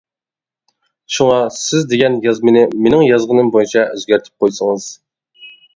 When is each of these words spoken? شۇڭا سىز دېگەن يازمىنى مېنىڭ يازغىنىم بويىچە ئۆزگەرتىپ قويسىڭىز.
شۇڭا 1.17 1.35
سىز 1.59 1.85
دېگەن 1.93 2.17
يازمىنى 2.29 2.65
مېنىڭ 2.87 3.07
يازغىنىم 3.11 3.55
بويىچە 3.59 3.87
ئۆزگەرتىپ 3.93 4.45
قويسىڭىز. 4.45 4.91